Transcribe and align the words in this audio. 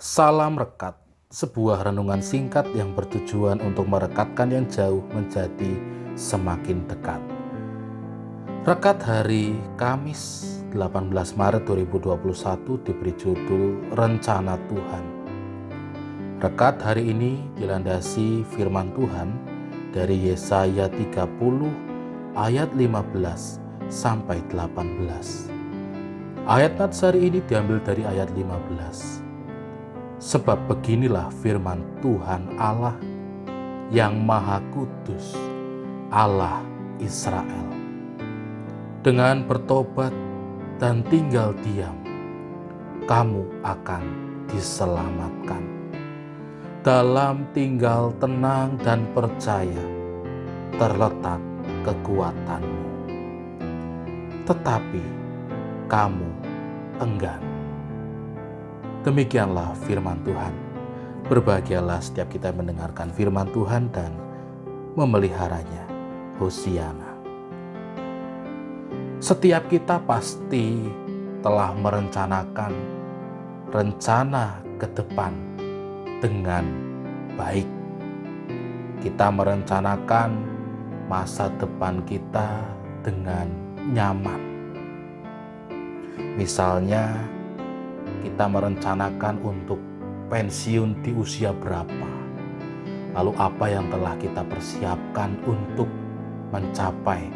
Salam 0.00 0.56
Rekat, 0.56 0.96
sebuah 1.28 1.84
renungan 1.84 2.24
singkat 2.24 2.64
yang 2.72 2.96
bertujuan 2.96 3.60
untuk 3.60 3.84
merekatkan 3.84 4.48
yang 4.48 4.64
jauh 4.64 5.04
menjadi 5.12 5.76
semakin 6.16 6.88
dekat. 6.88 7.20
Rekat 8.64 8.96
hari 9.04 9.52
Kamis 9.76 10.56
18 10.72 11.12
Maret 11.12 11.68
2021 11.68 12.16
diberi 12.80 13.12
judul 13.12 13.92
Rencana 13.92 14.56
Tuhan. 14.72 15.04
Rekat 16.40 16.80
hari 16.80 17.12
ini 17.12 17.44
dilandasi 17.60 18.48
firman 18.56 18.96
Tuhan 18.96 19.36
dari 19.92 20.16
Yesaya 20.16 20.88
30 20.88 21.28
ayat 22.40 22.72
15 22.72 23.92
sampai 23.92 24.40
18. 24.48 24.64
Ayat 26.48 26.72
Natsari 26.80 27.28
ini 27.28 27.44
diambil 27.44 27.84
dari 27.84 28.08
ayat 28.08 28.32
15 28.32 29.28
Sebab 30.30 30.70
beginilah 30.70 31.26
firman 31.42 31.82
Tuhan 31.98 32.54
Allah 32.54 32.94
yang 33.90 34.14
Maha 34.22 34.62
Kudus, 34.70 35.34
Allah 36.06 36.62
Israel. 37.02 37.66
Dengan 39.02 39.42
bertobat 39.42 40.14
dan 40.78 41.02
tinggal 41.10 41.50
diam, 41.66 41.98
kamu 43.10 43.42
akan 43.66 44.06
diselamatkan. 44.46 45.66
Dalam 46.86 47.50
tinggal 47.50 48.14
tenang 48.22 48.78
dan 48.86 49.10
percaya, 49.10 49.82
terletak 50.78 51.42
kekuatanmu. 51.82 52.86
Tetapi 54.46 55.04
kamu 55.90 56.30
enggan 57.02 57.59
Demikianlah 59.00 59.72
firman 59.88 60.20
Tuhan. 60.28 60.52
Berbahagialah 61.24 62.04
setiap 62.04 62.28
kita 62.28 62.52
mendengarkan 62.52 63.08
firman 63.08 63.48
Tuhan 63.48 63.88
dan 63.88 64.12
memeliharanya. 64.92 65.88
Hosiana. 66.36 67.16
Setiap 69.20 69.68
kita 69.68 70.00
pasti 70.04 70.88
telah 71.44 71.72
merencanakan 71.76 72.72
rencana 73.68 74.64
ke 74.80 74.88
depan 74.96 75.32
dengan 76.20 76.64
baik. 77.36 77.68
Kita 79.00 79.32
merencanakan 79.32 80.30
masa 81.08 81.48
depan 81.56 82.04
kita 82.04 82.64
dengan 83.00 83.48
nyaman. 83.92 84.40
Misalnya, 86.36 87.16
kita 88.20 88.44
merencanakan 88.46 89.40
untuk 89.40 89.80
pensiun 90.30 91.02
di 91.02 91.10
usia 91.16 91.50
berapa, 91.50 92.08
lalu 93.16 93.32
apa 93.40 93.66
yang 93.66 93.90
telah 93.90 94.14
kita 94.20 94.46
persiapkan 94.46 95.34
untuk 95.48 95.88
mencapai 96.54 97.26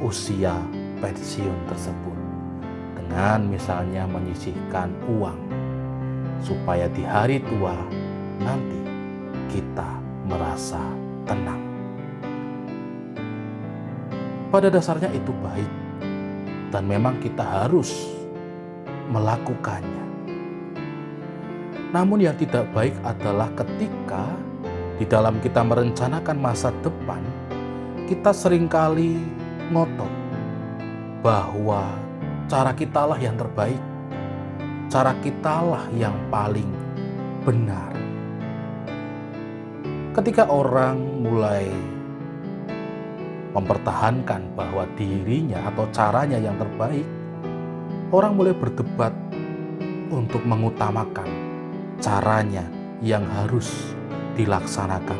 usia 0.00 0.56
pensiun 1.02 1.58
tersebut, 1.68 2.18
dengan 2.96 3.44
misalnya 3.50 4.08
menyisihkan 4.08 4.94
uang 5.10 5.38
supaya 6.40 6.86
di 6.88 7.02
hari 7.02 7.42
tua 7.42 7.74
nanti 8.40 8.80
kita 9.50 9.90
merasa 10.24 10.80
tenang. 11.26 11.60
Pada 14.48 14.72
dasarnya 14.72 15.12
itu 15.12 15.28
baik, 15.44 15.72
dan 16.72 16.88
memang 16.88 17.20
kita 17.20 17.44
harus 17.44 17.92
melakukannya. 19.12 20.07
Namun 21.88 22.20
yang 22.20 22.36
tidak 22.36 22.68
baik 22.76 22.92
adalah 23.00 23.48
ketika 23.56 24.28
di 25.00 25.08
dalam 25.08 25.40
kita 25.40 25.64
merencanakan 25.64 26.36
masa 26.36 26.68
depan, 26.84 27.24
kita 28.04 28.28
sering 28.28 28.68
kali 28.68 29.16
ngotot 29.72 30.12
bahwa 31.24 31.88
cara 32.44 32.76
kita 32.76 33.08
lah 33.08 33.16
yang 33.16 33.40
terbaik, 33.40 33.80
cara 34.92 35.16
kita 35.24 35.64
lah 35.64 35.84
yang 35.96 36.12
paling 36.28 36.68
benar. 37.48 37.96
Ketika 40.12 40.44
orang 40.44 41.24
mulai 41.24 41.72
mempertahankan 43.56 44.52
bahwa 44.52 44.84
dirinya 44.92 45.64
atau 45.72 45.88
caranya 45.88 46.36
yang 46.36 46.60
terbaik, 46.60 47.08
orang 48.12 48.36
mulai 48.36 48.52
berdebat 48.52 49.16
untuk 50.12 50.44
mengutamakan 50.44 51.47
caranya 51.98 52.62
yang 53.02 53.26
harus 53.26 53.94
dilaksanakan 54.38 55.18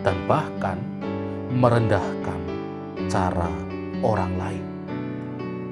dan 0.00 0.16
bahkan 0.24 0.80
merendahkan 1.52 2.40
cara 3.12 3.52
orang 4.00 4.32
lain 4.40 4.64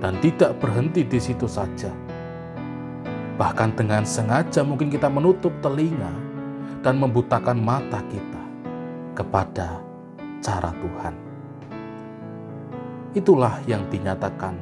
dan 0.05 0.21
tidak 0.21 0.56
berhenti 0.61 1.03
di 1.05 1.19
situ 1.19 1.49
saja. 1.49 1.91
Bahkan 3.39 3.78
dengan 3.78 4.03
sengaja 4.03 4.66
mungkin 4.66 4.91
kita 4.91 5.06
menutup 5.06 5.55
telinga 5.62 6.11
dan 6.83 6.99
membutakan 6.99 7.59
mata 7.59 8.03
kita 8.10 8.43
kepada 9.15 9.78
cara 10.43 10.71
Tuhan. 10.75 11.15
Itulah 13.15 13.62
yang 13.66 13.87
dinyatakan 13.89 14.55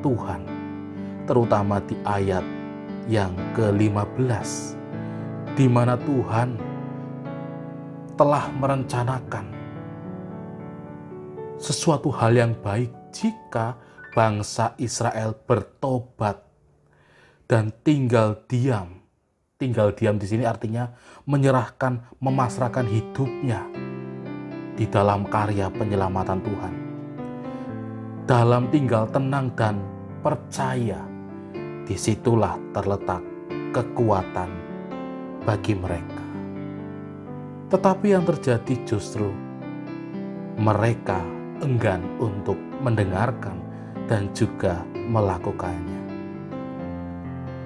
Tuhan, 0.00 0.42
terutama 1.26 1.78
di 1.84 1.94
ayat 2.06 2.42
yang 3.10 3.34
ke-15 3.52 4.83
di 5.54 5.70
mana 5.70 5.94
Tuhan 5.94 6.58
telah 8.18 8.50
merencanakan 8.58 9.46
sesuatu 11.62 12.10
hal 12.10 12.34
yang 12.34 12.52
baik 12.58 12.90
jika 13.14 13.78
bangsa 14.10 14.74
Israel 14.82 15.38
bertobat 15.46 16.42
dan 17.46 17.70
tinggal 17.86 18.42
diam. 18.50 19.02
Tinggal 19.54 19.94
diam 19.94 20.18
di 20.18 20.26
sini 20.26 20.42
artinya 20.42 20.90
menyerahkan, 21.30 22.18
memasrahkan 22.18 22.90
hidupnya 22.90 23.62
di 24.74 24.90
dalam 24.90 25.30
karya 25.30 25.70
penyelamatan 25.70 26.42
Tuhan. 26.42 26.74
Dalam 28.26 28.66
tinggal 28.74 29.06
tenang 29.14 29.54
dan 29.54 29.78
percaya, 30.18 30.98
di 31.86 31.94
situlah 31.94 32.58
terletak 32.74 33.22
kekuatan 33.70 34.63
bagi 35.44 35.76
mereka. 35.76 36.24
Tetapi 37.68 38.16
yang 38.16 38.24
terjadi 38.24 38.74
justru 38.88 39.28
mereka 40.56 41.20
enggan 41.60 42.00
untuk 42.16 42.56
mendengarkan 42.80 43.60
dan 44.08 44.32
juga 44.32 44.84
melakukannya. 44.96 46.02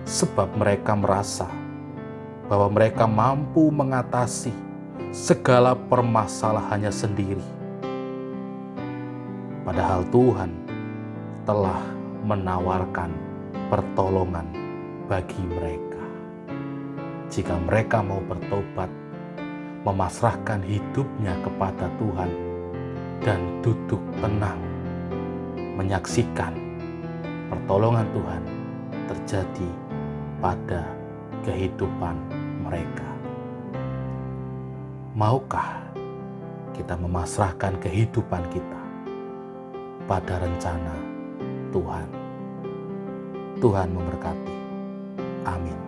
Sebab 0.08 0.58
mereka 0.58 0.98
merasa 0.98 1.46
bahwa 2.48 2.72
mereka 2.72 3.04
mampu 3.04 3.68
mengatasi 3.68 4.54
segala 5.12 5.76
permasalahannya 5.76 6.90
sendiri. 6.90 7.46
Padahal 9.68 10.00
Tuhan 10.08 10.50
telah 11.44 11.80
menawarkan 12.24 13.12
pertolongan 13.68 14.48
bagi 15.12 15.44
mereka 15.44 15.87
jika 17.28 17.54
mereka 17.60 18.00
mau 18.00 18.24
bertobat, 18.24 18.88
memasrahkan 19.84 20.64
hidupnya 20.64 21.36
kepada 21.44 21.92
Tuhan, 22.00 22.30
dan 23.20 23.40
duduk 23.60 24.00
tenang, 24.20 24.60
menyaksikan 25.76 26.56
pertolongan 27.52 28.08
Tuhan 28.16 28.42
terjadi 29.08 29.70
pada 30.40 30.82
kehidupan 31.44 32.16
mereka. 32.64 33.08
Maukah 35.18 35.82
kita 36.72 36.94
memasrahkan 36.94 37.74
kehidupan 37.82 38.42
kita 38.54 38.82
pada 40.06 40.40
rencana 40.40 40.94
Tuhan? 41.74 42.08
Tuhan 43.58 43.88
memberkati. 43.90 44.54
Amin. 45.42 45.87